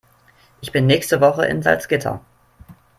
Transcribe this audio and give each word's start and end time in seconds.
Ich 0.61 0.71
bin 0.71 0.87
nächste 0.87 1.21
Woche 1.21 1.45
in 1.45 1.61
Salzgitter 1.61 2.21